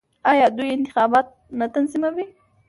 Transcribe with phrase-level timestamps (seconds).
[0.31, 1.27] آیا دوی انتخابات
[1.59, 2.25] نه تنظیموي؟